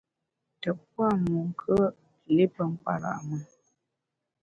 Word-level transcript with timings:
Tùt 0.61 0.77
pua’ 0.91 1.09
monkùe’, 1.23 1.83
li 2.35 2.45
pe 2.53 2.61
nkpara’ 2.71 3.11
mùn. 3.25 3.43